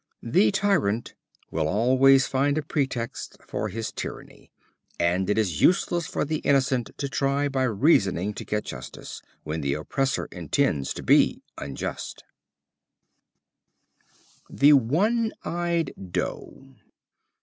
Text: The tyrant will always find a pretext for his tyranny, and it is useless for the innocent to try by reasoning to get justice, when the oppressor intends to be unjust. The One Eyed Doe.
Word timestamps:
The 0.23 0.49
tyrant 0.49 1.13
will 1.51 1.67
always 1.67 2.25
find 2.25 2.57
a 2.57 2.63
pretext 2.63 3.37
for 3.45 3.69
his 3.69 3.91
tyranny, 3.91 4.51
and 4.99 5.29
it 5.29 5.37
is 5.37 5.61
useless 5.61 6.07
for 6.07 6.25
the 6.25 6.37
innocent 6.39 6.89
to 6.97 7.07
try 7.07 7.47
by 7.47 7.65
reasoning 7.65 8.33
to 8.33 8.43
get 8.43 8.65
justice, 8.65 9.21
when 9.43 9.61
the 9.61 9.75
oppressor 9.75 10.25
intends 10.31 10.91
to 10.95 11.03
be 11.03 11.43
unjust. 11.55 12.23
The 14.49 14.73
One 14.73 15.33
Eyed 15.43 15.93
Doe. 16.09 16.77